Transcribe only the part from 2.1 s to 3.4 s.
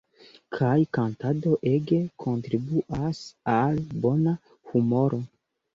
kontribuas